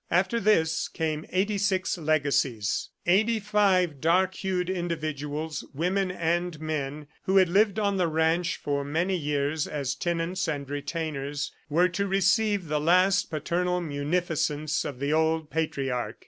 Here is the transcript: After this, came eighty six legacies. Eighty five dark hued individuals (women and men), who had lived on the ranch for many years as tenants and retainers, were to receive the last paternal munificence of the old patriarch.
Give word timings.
After 0.09 0.39
this, 0.39 0.87
came 0.87 1.27
eighty 1.31 1.59
six 1.59 1.95
legacies. 1.95 2.89
Eighty 3.05 3.39
five 3.39 4.01
dark 4.01 4.33
hued 4.33 4.67
individuals 4.67 5.63
(women 5.75 6.09
and 6.09 6.59
men), 6.59 7.05
who 7.25 7.37
had 7.37 7.47
lived 7.49 7.77
on 7.77 7.97
the 7.97 8.07
ranch 8.07 8.55
for 8.57 8.83
many 8.83 9.15
years 9.15 9.67
as 9.67 9.93
tenants 9.93 10.47
and 10.47 10.67
retainers, 10.67 11.51
were 11.69 11.87
to 11.89 12.07
receive 12.07 12.67
the 12.67 12.81
last 12.81 13.29
paternal 13.29 13.79
munificence 13.79 14.83
of 14.85 14.97
the 14.97 15.13
old 15.13 15.51
patriarch. 15.51 16.17